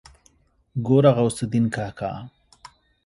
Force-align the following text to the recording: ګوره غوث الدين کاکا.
ګوره 0.85 1.11
غوث 1.15 1.37
الدين 1.43 1.65
کاکا. 1.75 2.11